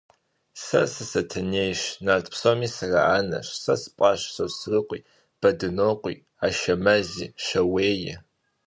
Сэ 0.63 0.79
сы-Сатэнейщ, 0.93 1.81
нарт 2.05 2.25
псоми 2.33 2.67
сыраанэщ; 2.75 3.47
сэ 3.63 3.75
спӀащ 3.81 4.21
Сосрыкъуи, 4.35 5.07
Бадынокъуи, 5.39 6.15
Ашэмэзи, 6.45 7.27
Щауеи. 7.45 8.11